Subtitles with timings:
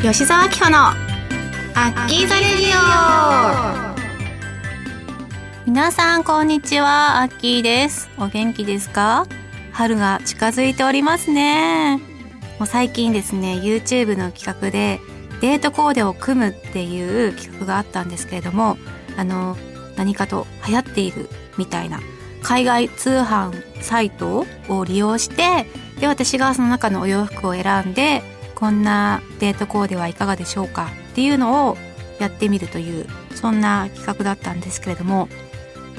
[0.00, 3.96] 吉沢明穂のアッキーザレディオ。
[5.66, 7.20] 皆さんこんにちは。
[7.20, 8.08] アッキーです。
[8.16, 9.26] お元気ですか？
[9.72, 11.96] 春が近づいておりますね。
[12.60, 15.00] もう最近ですね YouTube の企画で
[15.40, 18.78] デートコーデを組むっていう企画があったんですけれども
[19.16, 19.56] あの
[19.96, 21.98] 何かと流行っているみたいな
[22.44, 25.66] 海外通販サイトを利用して
[25.98, 28.22] で私がその中のお洋服を選んで
[28.58, 30.90] こんなデートコーデはいかがでしょうか？
[31.12, 31.76] っていうのを
[32.18, 35.28] やってみるというそんな企画だったんですけれども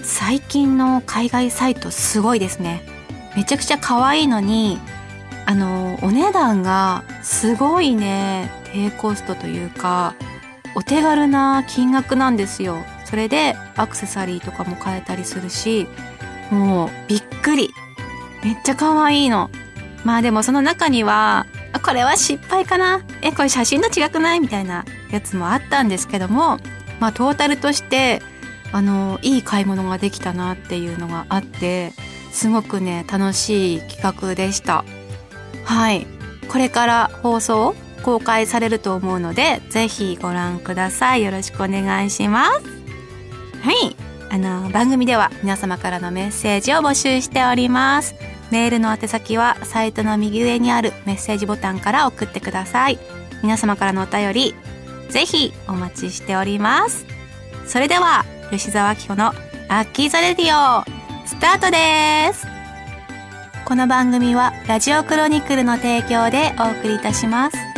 [0.03, 2.81] 最近の海外サイトすごいですね。
[3.37, 4.77] めちゃくちゃ可愛いのに
[5.45, 8.51] あのお値段がすごいね。
[8.73, 10.13] 低コストというか
[10.75, 12.83] お手軽な金額なんですよ。
[13.05, 15.87] それでアクセサリーとかも買えたりするし
[16.51, 17.69] もうびっくり。
[18.43, 19.49] めっちゃ可愛いの。
[20.03, 21.45] まあでもその中には
[21.83, 23.03] これは失敗かな？
[23.21, 24.39] えこれ写真と違くない？
[24.39, 26.59] みたいなやつもあったんですけども
[26.99, 28.21] まあトータルとして
[28.71, 31.93] あのいい買い物ができたなっていうのがあって
[32.31, 34.85] すごくね楽しい企画でした。
[35.65, 36.05] はい。
[36.47, 41.23] これから放送公開されると思うのでぜひご覧ください。
[41.23, 42.61] よろしくお願いします。
[43.61, 43.95] はい。
[44.31, 48.13] あの番組では皆様からのメッセージを募集しております。
[48.51, 52.99] メールの宛先はサイトの右上にあるメッセージボタンから送ってください。
[53.41, 54.55] 皆様からのお便り
[55.09, 57.05] ぜひお待ちしております。
[57.65, 59.27] それでは吉沢明子の
[59.69, 60.83] アッキーザレディオ
[61.27, 62.47] スタートです。
[63.65, 67.68] この番組はラジオクロニクルの提供でお送りいたします。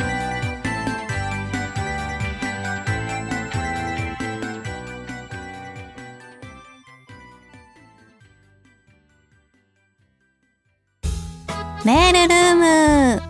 [11.84, 13.22] メールルーム。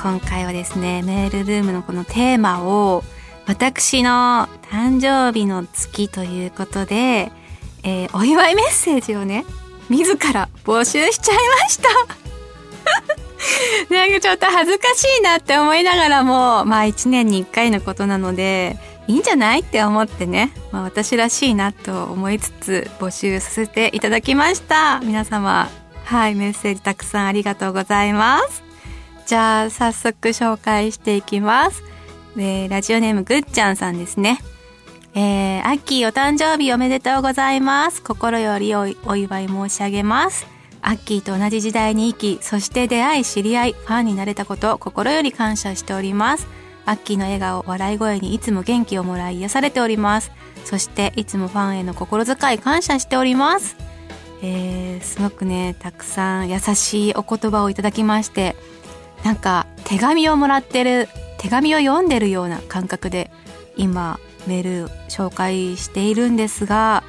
[0.00, 3.02] 今回はですねメールルームのこのテーマを
[3.46, 7.32] 私の誕生日の月ということで、
[7.82, 9.44] えー、お祝いメッセージをね
[9.88, 11.88] 自ら募集しちゃいました。
[13.92, 18.76] なんかちょっと恥ずかしいなって思いながらもまあ1年に1回のことなので
[19.08, 25.00] いいんじゃないって思ってね、まあ、私らしいなと思いつつ募集させていただきました。
[25.00, 25.68] 皆様
[26.04, 28.62] はいメッセージたくさんありがとうございます
[29.26, 31.82] じゃあ早速紹介していきます
[32.36, 34.38] えー、ラジオネームぐっちゃんさんですね。
[35.14, 38.02] えー、アッキーお誕生日おめでとうございます。
[38.02, 40.46] 心よりお祝い申し上げます。
[40.82, 46.48] アッキーと同じ時代に生き、そして出会い、知り合い、ファンになれたことを、心より感謝しております。
[46.84, 50.32] アッキーの笑顔、笑い声にいつも元気をもらい癒されております。
[50.64, 53.76] そしていつもファンへの心遣い感謝しております。
[54.46, 58.56] えー、すごくね、たくさん優しいお言葉をいただきまして、
[59.24, 63.30] なんか手紙をもらってる手紙を読んでるような感覚で
[63.76, 67.02] 今メール紹介しているんですが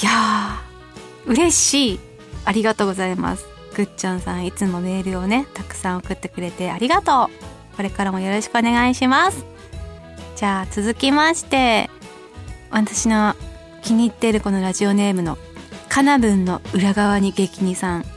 [0.00, 2.00] いやー嬉しい。
[2.44, 3.46] ありがとうございます。
[3.76, 7.76] ぐっちゃんさんいつもメールをねたくさん送ってくれてありがとう。
[7.76, 9.44] これからもよろしくお願いします。
[10.36, 11.90] じゃあ続きまして
[12.70, 13.34] 私の
[13.82, 15.36] 気に入っているこのラジオネームの
[15.88, 18.04] カナブンの裏側に激似さん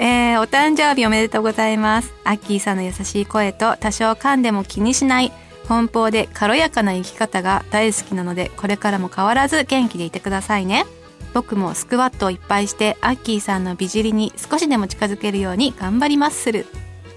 [0.00, 2.14] えー、お誕生日おめでとうございます。
[2.22, 5.32] アッキーさんの優しい声と多少噛んでも気にしない
[5.66, 10.86] 奔放で軽やかな生き方が大好きなので、これからも変わらず元気でいてくださいね。
[11.34, 16.66] 僕もスクワットをいっぱいして、アッキーさんの美尻に少しでも近づけるように頑張りまする。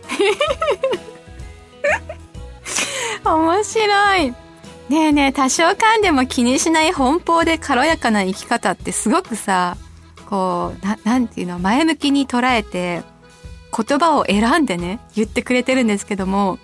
[3.24, 4.34] 面白い。
[4.92, 9.78] ねえねえ、多少噛んでも気にしない奔放で軽やかな生き方ってすごくさ、
[10.26, 13.02] こうななんていうの前向きに捉えて
[13.74, 16.60] 言葉を選んでね言ってくれてるんですけども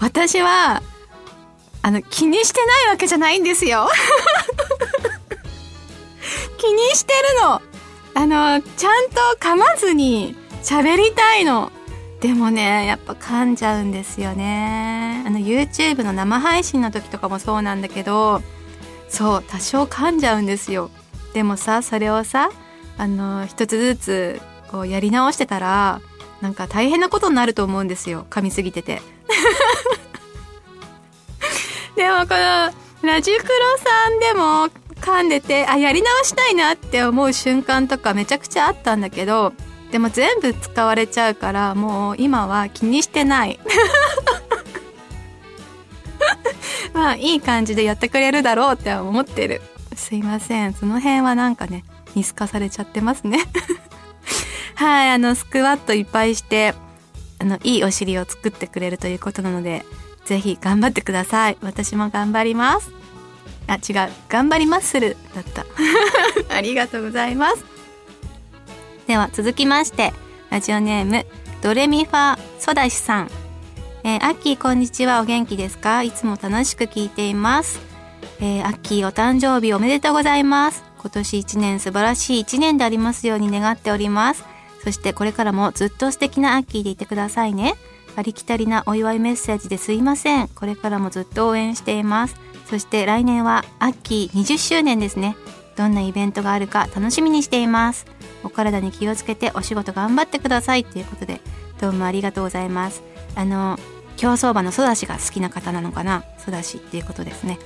[0.00, 0.82] 私は
[1.82, 3.88] あの気にしてないわけじゃないんですよ。
[6.58, 7.62] 気にしてるの。
[8.14, 11.70] あのちゃんと噛まずに喋りたいの。
[12.20, 15.22] でもねやっぱ噛んじゃうんですよね。
[15.26, 18.42] あの YouTube の生配信の時とかもそうなんだけど
[19.08, 20.90] そう多少噛んじゃうんですよ。
[21.32, 22.50] でもさそれをさ
[22.98, 24.40] あの一つずつ
[24.70, 26.02] こうやり直してたら
[26.42, 28.26] なんか大変なことになると思うんですよ。
[28.28, 29.00] 噛みすぎてて。
[31.96, 34.68] でもこのラジクロさんでも
[35.00, 39.54] 噛んでてあやり直したいなって思う瞬間とかめちゃくちゃあったんだけど
[39.90, 43.58] でも全部使われちゃうからもう今は気にしてない。
[46.92, 49.62] まあいい感じでやってくれるだろうって思ってる。
[49.94, 50.74] すいません。
[50.74, 51.84] その辺はなんかね
[52.14, 53.40] 見透かされちゃってますね。
[54.76, 56.74] はいあのスクワットいっぱいして
[57.38, 59.84] あのいいお尻を作ってくれるということなので
[60.24, 61.56] ぜひ頑張ってください。
[61.62, 62.90] 私も頑張ります。
[63.66, 64.10] あ違う。
[64.28, 65.64] 頑張りまするだった。
[66.54, 67.79] ありがとうございます。
[69.06, 70.12] では続きまして
[70.50, 71.26] ラジオネーム
[71.62, 73.30] ドレミファソダシさん。
[74.02, 75.20] えー、アッキーこんにちは。
[75.20, 76.02] お元気ですか？
[76.02, 77.80] いつも楽しく聞いています。
[78.40, 80.82] えー、アッキーお誕生日おめでとうございます。
[80.98, 84.44] 今年一年素晴らしい一年でありますように願っております。
[84.82, 87.74] そしてこれからもずっと素敵なアッキーでいてくださいね。
[88.16, 90.48] ありきたりなお祝いメッセージですいません。
[90.48, 92.36] これからもずっと応援しています。
[92.66, 95.36] そして来年はアッキー20周年ですね。
[95.76, 98.06] どんなイベントがあるか楽しみにしています。
[98.44, 101.40] お体に気をつけてお仕事頑張ってくださいということで
[101.80, 103.02] どうもありがとうございます。
[103.34, 103.78] あの
[104.16, 106.24] 競走馬のソダシが好きな方なのかな？
[106.38, 107.58] ソダシっていうことですね。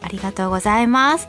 [0.00, 1.28] ありがとうございます。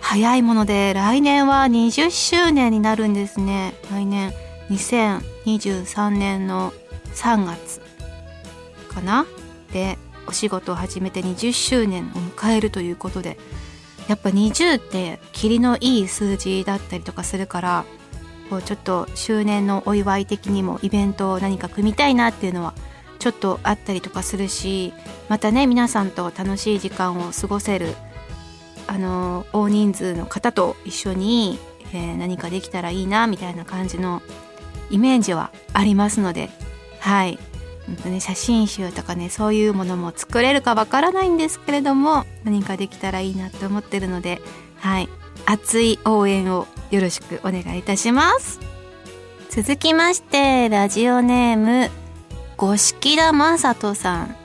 [0.00, 3.74] 早いもので来年は20周年になるんですね。
[3.90, 4.32] 来年
[4.70, 6.72] 2023年の
[7.14, 7.80] 3月。
[8.88, 9.26] かな？
[9.72, 9.96] で
[10.26, 13.38] お仕事を始めて20周年を迎えるということで
[14.08, 17.84] やっぱ20って霧のいい数字だったりとかするから
[18.52, 22.74] こうちょっと周年のお祝い的にもイベントを何か組みたいなっていうのは
[23.18, 24.92] ちょっとあったりとかするし
[25.30, 27.94] またね皆さんと楽しい時間を過ごせる
[28.88, 31.58] あの大人数の方と一緒に、
[31.94, 34.20] えー、何かできたらいいなみたいな感じの
[34.90, 36.50] イメージはありますので
[37.00, 37.38] はい。
[37.86, 44.42] 本当ね写真集とかねそういうものも作れるかわからないんですけれども何かできたらいいなと思ってるので
[44.76, 45.08] はい。
[45.46, 48.60] 熱い応援をよろしくお願いいたします
[49.50, 51.90] 続きましてラジオネーム
[52.56, 54.36] 五色田正人さん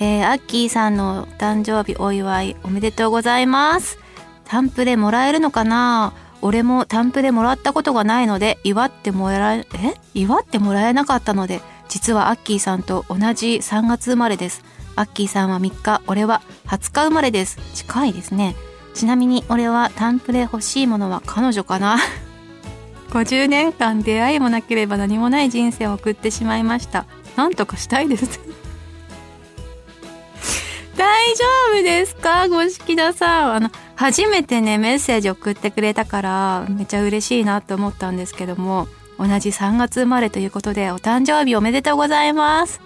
[0.00, 3.98] えー、アッキーさんの誕生日お祝いおめでとうございます。
[4.44, 6.12] タンプレもらえるのかな？
[6.40, 9.94] 俺もタンプレもらったことがないので、祝ってもらえ、え？
[10.14, 14.62] 祝ってもらえなかったので、実はアッキーさんと同じ3月生まれです。
[14.94, 17.58] アッキーさんは3日、俺は20日生まれです。
[17.74, 18.54] 近いですね。
[18.98, 21.98] ちなみに俺はタンプレ欲しいものは彼女かな？
[23.10, 27.06] 50年間出会いもなければ何もない人生を送ってしまいました。
[27.36, 28.40] なんとかしたいです。
[30.96, 31.44] 大丈
[31.78, 32.48] 夫ですか？
[32.48, 33.54] 五色田さん。
[33.54, 42.80] あの、初めてね、メッセージ送ってくれたから、めちゃ嬉しいなと思ったんですけども、同じ3月生まれということで、お誕生日おめでとうございます。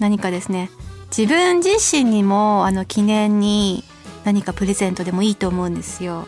[0.00, 0.70] 何かですね、
[1.16, 3.84] 自分自身にも、あの、記念に
[4.26, 6.26] 何かプレゼントでもいいと思うんですよ。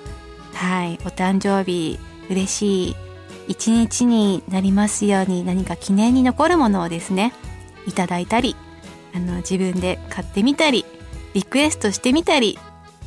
[0.55, 1.99] はい、お誕生日、
[2.31, 2.97] 嬉しい
[3.49, 7.35] 一日になりますように何か記念に残るものをですね、
[7.89, 8.55] いただいたり、
[9.17, 10.85] あの、自分で買ってみたり、
[11.35, 12.57] リクエストしてみたり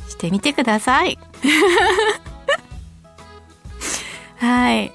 [0.08, 1.18] してみてください。
[4.36, 4.92] はい。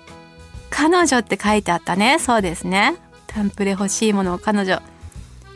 [0.69, 2.19] 彼女って書いてあったね。
[2.19, 2.93] そうですね。
[3.25, 4.79] タンプレ欲しいものを彼女。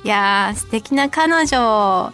[0.03, 2.11] いやー、素敵な彼女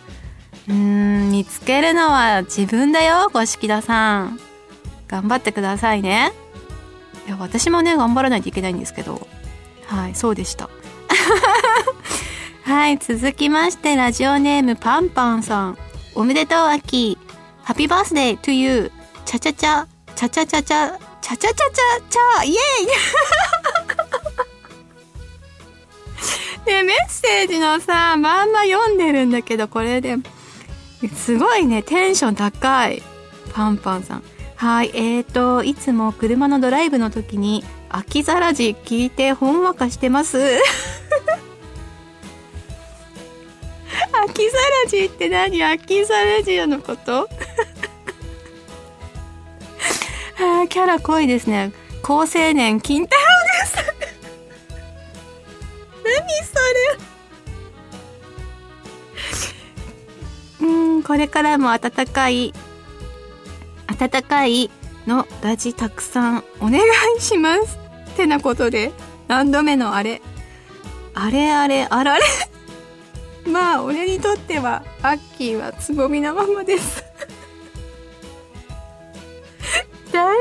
[0.69, 4.39] うん、見つけるのは自分だよ、五色田さん。
[5.07, 6.33] 頑張ってくださいね。
[7.25, 9.27] いや、私もね、頑張らないといけないんですけど。
[9.85, 10.69] はい、そうでした。
[12.63, 15.77] はい、続きまして、ラジオネームパンパンさん。
[16.15, 17.27] おめでとう、アキー。
[17.63, 18.97] Happy birthday to you。
[19.25, 19.85] チャチャチャ、
[20.15, 21.53] チャチャチャチャ、チャチャチャチャ
[22.09, 22.55] チャ、イエイ
[26.65, 30.17] で、 メッセージのさ、まんま読んでるんだけど、これで、
[31.15, 33.03] すごいね、テンション高い。
[33.53, 34.23] パンパンさん。
[34.55, 40.37] はい、えーと、いつも車のドライブの時に、秋ざらじ聞いてほんわかしてます。
[44.29, 45.63] 秋サラジって何？
[45.63, 47.29] 秋サラジオのこと？
[50.39, 51.71] あキャラ濃いですね。
[52.01, 53.21] 高青年金太郎
[53.61, 53.75] です
[56.03, 56.55] 何そ
[56.99, 57.06] れ？
[61.03, 62.53] これからも温かい、
[63.87, 64.69] 温かい
[65.05, 66.81] のラジたくさんお願
[67.17, 67.77] いします。
[68.11, 68.91] ってなことで、
[69.27, 70.21] 何度目のあれ？
[71.13, 72.23] あれあれ、あられ？
[73.49, 77.01] まあ俺にとってはアッキーはつぼみのままです
[80.11, 80.31] 大丈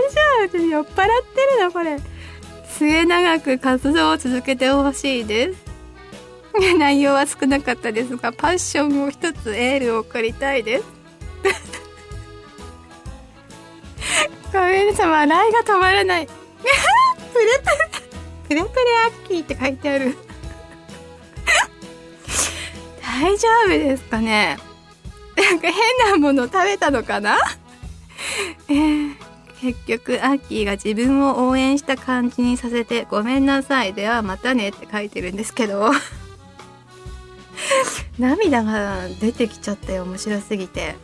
[0.50, 0.58] 夫？
[0.58, 1.02] 酔っ払って
[1.58, 1.98] るのこれ
[2.68, 5.65] 末永く活動を続けてほしいです
[6.78, 10.84] 内容は少なかったですがパッションを一つエールを送りたいです。
[14.52, 16.26] ごめんなさい笑いが止まらない。
[17.32, 17.44] プレ
[18.48, 20.16] プレプレプレアッキーって書いてある。
[23.02, 24.58] 大丈夫ですかね。
[25.36, 27.36] なんか変なもの食べたのかな？
[28.68, 29.14] えー、
[29.60, 33.94] 結局アッキーが自分を応援した感じにさせてごめんなさい。
[33.94, 35.90] ではまたねって書いてるんですけど。
[38.18, 40.96] 涙が出てきちゃったよ面白すぎて。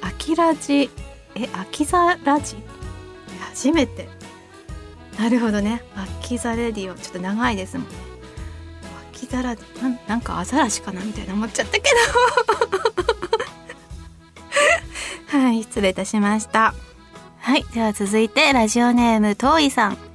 [0.00, 0.90] アキラジ
[1.34, 2.56] えアキザラジ？
[3.40, 4.08] 初めて。
[5.18, 5.82] なるほどね。
[5.94, 6.94] アキザレディオ。
[6.94, 7.88] ちょっと長いですもん。
[7.88, 7.94] ね
[9.12, 9.60] アキザラな
[10.06, 11.82] なんかアザラシかなみたいな思っちゃったけ
[15.30, 15.38] ど。
[15.38, 16.74] はい失礼いたしました。
[17.38, 20.05] はいでは続いてラジオネームとういさん。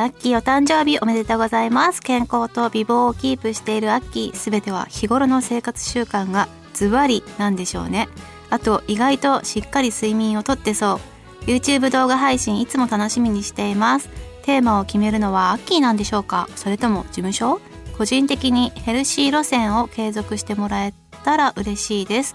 [0.00, 2.02] ー、アッキーお誕生日おめでとうございます。
[2.02, 8.08] 健康と美貌をキープしているアッキー、すべては日頃の生活習慣がズバリなんでしょうね。
[8.48, 11.44] あと、意外としっかり睡眠をとってそう。
[11.44, 14.08] YouTube 動画配信いつも楽しみにしています。
[14.42, 16.48] テーマを決めるのはアッキーなんでしょうか？
[16.56, 17.60] それとも事務所？
[17.96, 22.34] 個人的にヘルシー路線を継続してもらえたら嬉しいです。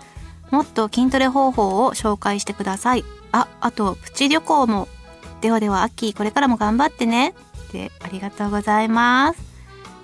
[0.52, 3.04] もっと筋トレ方法を紹介してください。
[3.32, 4.88] あ、あと、プチ旅行も
[5.42, 7.34] ではでは、アッキーこれからも頑張ってね。
[7.76, 9.40] てありがとうございます。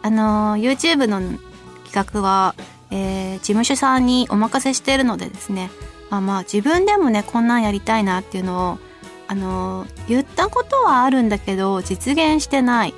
[0.01, 1.37] あの、YouTube の
[1.85, 2.55] 企画は、
[2.89, 5.71] えー、事務所さんにお任せしているのでですね、
[6.09, 8.79] まあまあ自分でもね、こんなんやりたいなっていうのを、
[9.27, 12.93] あの、言ったことはあるんだけど、実現してない。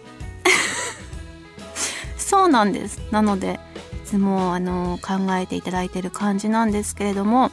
[2.17, 2.99] そうなんです。
[3.11, 3.59] なので、
[4.03, 7.51] いつもあの考えていただいてる感じなんですけれども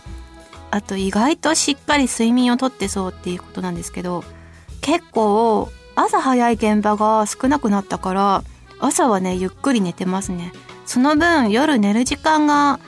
[0.70, 4.24] あと意外としっかり睡眠をとってそうっていうことなんですけど
[4.80, 5.70] 結構
[6.02, 8.42] 朝早い現場が少なくなったから
[8.78, 10.52] 朝はねゆっくり寝てますね
[10.87, 12.80] その分夜寝る時間が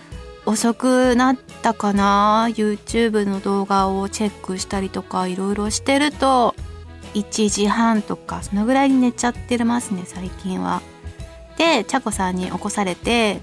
[0.46, 6.54] 遅くなったかな YouTube の動画をチェックしたりとかいろいろしてると
[7.14, 10.80] 1時半とかそのぐらいに寝ちゃってますね最近は。
[11.58, 13.40] でちゃこさんに起こされて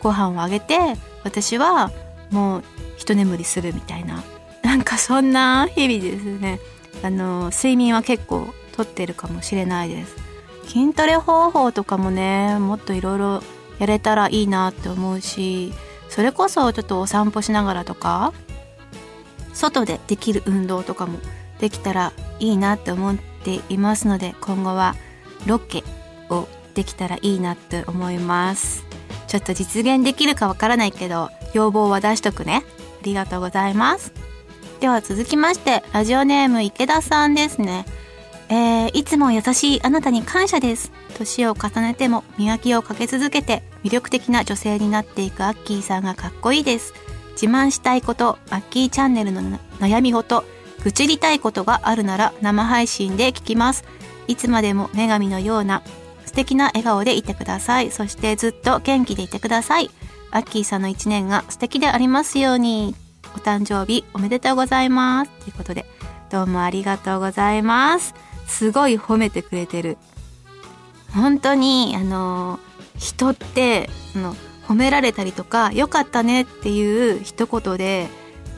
[0.00, 0.78] ご飯をあげて
[1.24, 1.90] 私は
[2.30, 2.64] もう
[2.96, 4.22] 一眠りするみたいな
[4.62, 6.60] なんかそんな日々ですね。
[7.02, 10.16] あの睡眠は結構とってるかもしれないです。
[10.66, 13.42] 筋トレ方法とかもねもっといろいろ
[13.78, 15.72] やれたらいいなって思うし
[16.10, 18.34] それこそちょっとお散歩しながらとか
[19.54, 21.18] 外でできる運動とかも
[21.58, 24.94] できたらいいなって思っていますので今後は
[25.46, 25.84] ロケ
[26.28, 28.84] をできたらいいなって思います。
[29.26, 32.64] ちょっと実現できるかわからないけど要望は出しとくね。
[33.00, 34.12] ありがとうございます。
[34.80, 37.84] では続きまして、ラジオネーム池田さんですね。
[38.50, 40.90] えー、いつも優しいあなたに感謝です。
[41.16, 46.94] 年を重ねても磨きをかけ続けて魅力的な女性になっていくアッキーさんがかっこいいです。
[47.32, 49.42] 自慢したいこと、アッキーチャンネルの
[49.78, 50.44] 悩み事、
[50.82, 53.84] 愚痴りたいことがあるなら生配信で聞きます。
[54.26, 55.82] いつまでも女神のような
[56.26, 57.90] 素敵な笑顔でいてください。
[57.90, 59.90] そしてずっと元気でいてください。
[60.30, 62.94] アッキーさんの一年が素敵でありますように。
[63.34, 65.30] お誕生日おめでとうございます。
[65.44, 65.84] ということで、
[66.30, 68.14] どうもありがとうございます。
[68.48, 69.96] すごい褒めてくれてる。
[71.14, 72.58] 本当に、あの、
[72.96, 74.34] 人って、その、
[74.66, 78.08] 褒められたりとか、良かったねっていう一言で、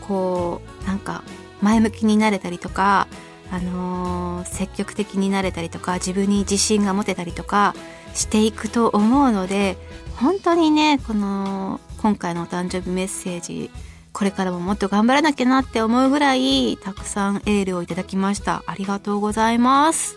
[0.01, 1.23] こう、なんか、
[1.61, 3.07] 前向きになれたりとか、
[3.53, 7.75] あのー、積極的になれたりとか、自分に自信が持てたりとか
[8.15, 9.77] していくと思うので、
[10.17, 13.71] 本当にね、この、今回のお誕生日メッセージ、
[14.13, 18.63] これからももっと頑張らなきゃなって思うぐらいたくさんエールをいただきました。
[18.67, 20.17] ありがとうございます。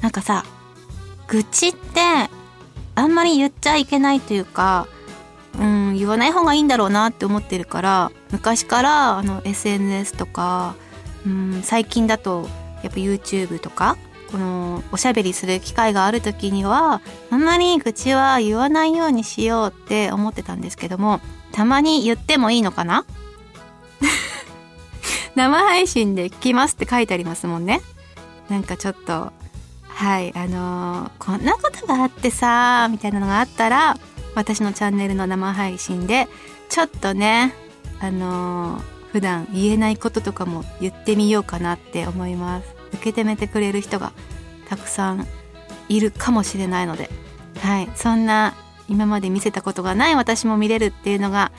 [0.00, 0.44] なんかさ
[1.28, 2.00] 愚痴って
[2.94, 4.86] あんまり言っちゃいけないというか
[5.58, 10.74] うん言わない方がいいんだろうなって思ってるから昔からあの SNS とか
[11.26, 12.48] うん最近だと
[12.82, 13.96] やっぱ YouTube とか
[14.30, 21.20] このおしゃべりする機会がある時にはあんまり愚痴は言わないようにしようって思ってたんですけども
[21.52, 23.06] たまに言ってもいいのかな？
[25.34, 27.80] 生配信で聞きますって書いてありますもんね。
[28.48, 29.32] なんかちょっと、
[29.88, 33.96] はい、あのー、こんなことがあってさみたいなのがあったら、
[34.34, 36.28] 私のチャンネルの生配信で、
[36.68, 37.54] ちょっとね、
[38.00, 42.75] あのー、普段言えないこととかも言ってみようかなって思います。
[42.94, 44.12] 受け止めてくれる人が
[44.68, 45.26] たくさん
[45.88, 47.10] いるかもしれないので、
[47.60, 48.54] はい、そんな
[48.88, 51.52] 今まで見せたことがない私も見れるっていうのが、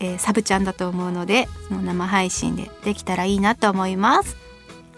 [0.00, 4.36] えー、サブちゃんだと思うのでその生配信でできたらいいなと思います。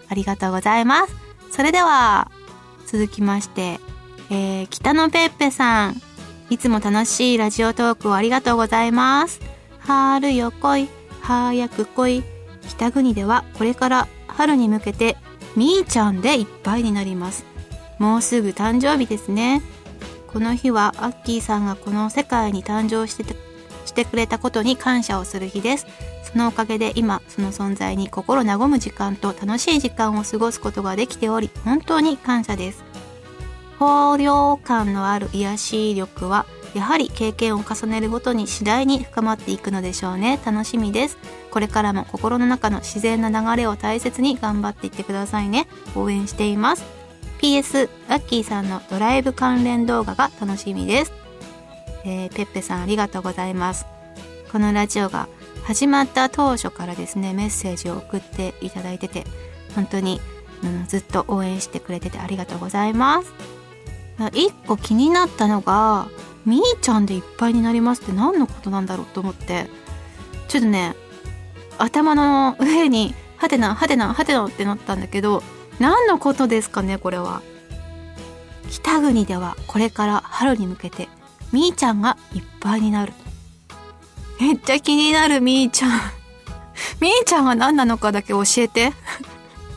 [0.09, 1.15] ありがとうございます。
[1.51, 2.31] それでは
[2.87, 3.79] 続きまして、
[4.29, 6.01] えー、北野ペッペさん。
[6.49, 9.39] いつも楽しいラジオトークをありがとうございます。
[9.81, 10.89] 春よ来い
[11.21, 12.23] 早く来い。
[12.67, 15.15] 北国ではこれから春に向けて
[15.55, 17.45] みーちゃんでいっぱいになります
[17.97, 19.61] もうすぐ誕生日ですね
[20.27, 23.23] この日はアッキーさんがこの世界に誕生して
[23.89, 25.87] してくれたことに感謝をする日です。
[26.31, 32.83] そのおかげで今、その存在に心和む時間と楽しい時間を過ごすことができており、本当に感謝です。
[33.79, 40.39] 包容感のある癒し力はやはり経験を重ねるごとに次第に深まっていくのでしょうね。
[40.45, 41.17] 楽しみです。
[41.51, 45.67] これからも心の中の自然な流れを大切に頑張っていってくださいね。
[45.95, 46.99] 応援しています。
[47.39, 51.13] PS ラッキーさんのドライブ関連動画が楽しみです、
[52.03, 53.85] えー、ペッペさんありがとうございます。
[54.51, 55.29] このラジオが
[55.63, 59.23] 始まった当初からですねメッセージを送っていただいてて
[59.75, 60.19] 本当に、
[60.63, 63.31] うん、ずっと応援してくれててありがとうございます。
[64.33, 66.07] 一個気になったのが
[66.45, 69.67] みーちゃんでいっぱいになりますって何のことなんだろうと思って。
[70.47, 70.95] ちょっとね
[71.77, 75.43] 頭の上にハテナハテナハテナってなったんだけど
[75.79, 77.41] 何のことですかねこれは。
[78.69, 81.09] 北国ではこれから春に向けて
[81.51, 83.13] みーちゃんがいっぱいになる。
[84.39, 85.91] めっちゃ気になるみーちゃん。
[86.99, 88.93] みーちゃんは何なのかだけ教えて。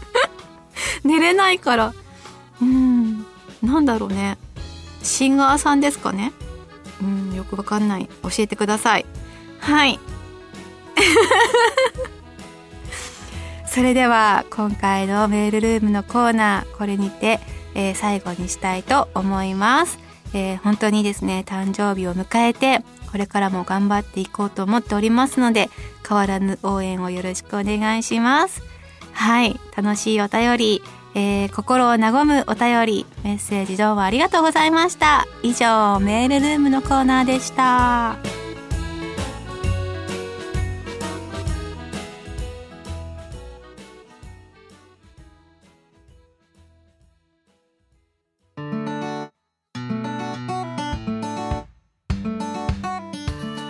[1.04, 1.95] 寝れないから。
[2.61, 3.26] うん
[3.62, 4.38] なんだろうね。
[5.02, 6.33] シンガーさんですかね。
[7.02, 8.09] うんよくわかんない。
[8.23, 9.06] 教えてください。
[9.61, 9.99] はい。
[13.66, 17.40] それでは今回のメールルームのコーナーこれにて、
[17.75, 19.99] えー、最後にしたいと思います、
[20.35, 25.71] えー、本当にですね誕生日を迎えてこれからも頑張っていこうと思っておりますので
[26.06, 28.62] 変わらぬ応援をよろしくお願いします。
[29.12, 29.59] はい。
[29.76, 30.82] 楽しいお便り。
[31.14, 35.26] えー、心を和むお便りメッセージどうもありがとうございました。
[35.42, 38.16] 以上メールルームのコーナーでした。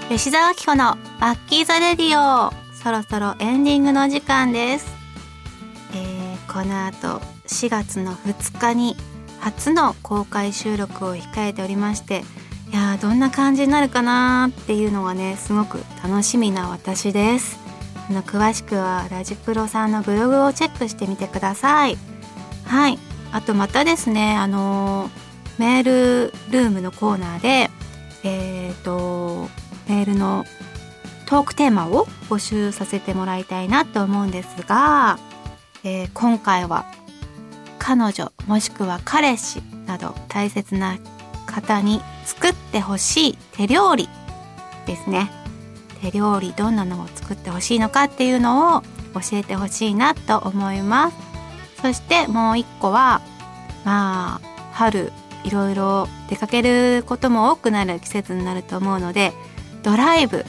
[0.09, 2.53] 吉沢明子のバッキーザレディオ。
[2.83, 4.87] そろそろエンディングの時間です、
[5.95, 8.97] えー、この後4月の2日に
[9.41, 12.23] 初の公開収録を控えておりまして
[12.73, 17.61] いやどんな感じになるかなっていうのがねすごく楽しみな私です。
[18.09, 21.99] あの詳しくはラジプロさんのブログをチェックしてみてください。
[22.65, 22.99] はい。
[23.31, 25.11] あとまたですねあの
[25.59, 27.71] メールルームのコーナーで
[28.25, 29.49] えっ、ー、と
[29.87, 30.47] メールの
[31.27, 35.19] トークテーマを募集させてもらいたいなと思うんですが、
[35.85, 36.87] えー、今回は
[37.83, 40.99] 彼女もしくは彼氏など大切な
[41.47, 44.09] 方に作ってほしい手料理
[44.87, 45.33] ですね。
[46.01, 48.83] 手料理どんなのを作ってほしいのかっていうのを
[49.15, 51.17] 教えてほしいなと思います。
[51.83, 53.21] そしてもう一個は
[53.85, 54.41] まあ
[54.73, 55.11] 春
[55.43, 59.33] いろいろ出かけることも多くなる季節になると思うので
[59.83, 60.45] ドライブ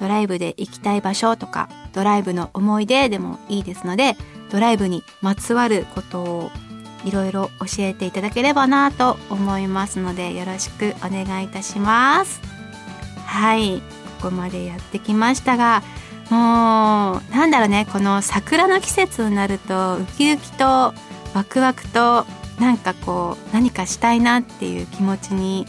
[0.00, 4.16] ドライブで行きたい場所とかドライブの思い出でもいいですので
[4.50, 6.50] ドライブにまつわることを
[7.04, 12.40] いろいろ教えていただければなと思いますのでよろしくお願いいたします。
[13.24, 13.82] はい。
[14.20, 15.82] ここまでやってきましたが
[16.30, 17.86] もうなんだろうね。
[17.92, 20.64] この桜の季節になるとウキウキと
[21.34, 22.26] ワクワクと
[22.58, 25.66] なんかこう何かしたいなっていう気持ちに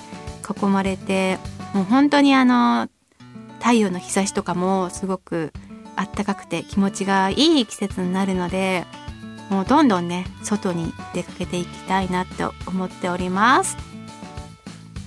[0.62, 1.38] 囲まれて
[1.74, 2.88] もう本当にあの
[3.60, 5.52] 太陽の日差しとかもすごく
[5.98, 8.86] あったかくて気持ちがいい季節になるので
[9.50, 13.78] もうどんどんね外に出かけていきたいなと思っております。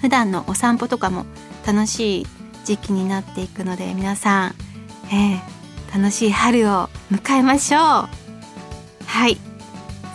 [0.01, 1.27] 普段のお散歩とかも
[1.67, 2.27] 楽しい
[2.65, 4.55] 時期になっていくので皆さん、
[5.13, 7.81] えー、楽しい春を迎えましょう。
[9.07, 9.37] はい。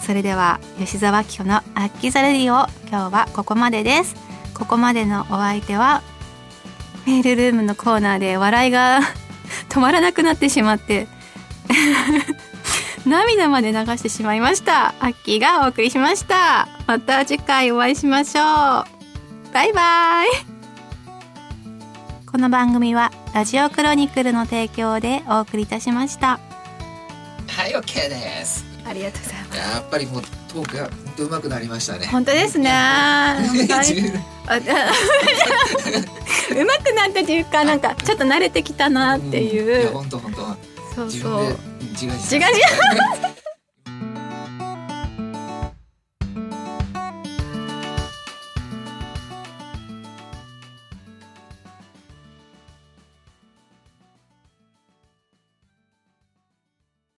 [0.01, 4.15] それでは吉沢紀子の「アッキザレディオ」今日はここまでです。
[4.53, 6.01] ここまでのお相手は
[7.05, 9.01] メールルームのコーナーで笑いが
[9.75, 11.05] 止まらなくなってしまって
[13.05, 14.95] 涙まで流してしまいました。
[14.99, 16.69] アッキーがお送りしました。
[16.87, 19.53] また次回お会いしましょう。
[19.53, 20.27] バイバイ。
[22.25, 26.39] この番組はラジオクロニクルの提供でお送りいたしました。
[27.47, 28.65] はい OK です。
[28.87, 29.57] ありがとうございます。
[29.59, 32.69] やっぱりもうトークが上手くなりましたね本当ですね
[36.49, 39.91] 上手くなったというかなんかちょっと慣れてきたなっていう。
[39.91, 40.41] 本当本当。
[40.95, 41.57] そうそう。
[41.91, 42.61] 自画自画自